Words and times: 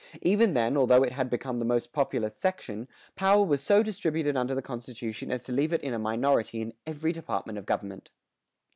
Even 0.23 0.55
then 0.55 0.75
although 0.77 1.03
it 1.03 1.11
had 1.11 1.29
become 1.29 1.59
the 1.59 1.63
most 1.63 1.93
populous 1.93 2.35
section, 2.35 2.87
power 3.15 3.43
was 3.45 3.61
so 3.61 3.83
distributed 3.83 4.35
under 4.35 4.55
the 4.55 4.61
constitution 4.63 5.29
as 5.29 5.43
to 5.43 5.51
leave 5.51 5.73
it 5.73 5.81
in 5.83 5.93
a 5.93 5.99
minority 5.99 6.59
in 6.59 6.73
every 6.87 7.11
department 7.11 7.59
of 7.59 7.67
government. 7.67 8.09